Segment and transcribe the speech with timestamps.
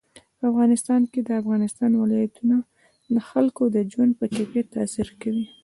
[0.37, 2.57] په افغانستان کې د افغانستان ولايتونه
[3.13, 5.45] د خلکو د ژوند په کیفیت تاثیر کوي.